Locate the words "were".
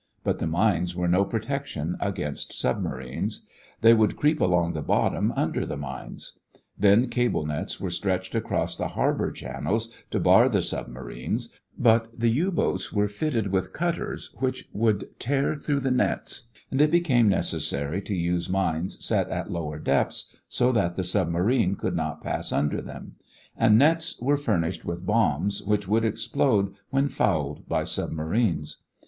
0.95-1.07, 7.79-7.91, 12.91-13.07, 24.19-24.35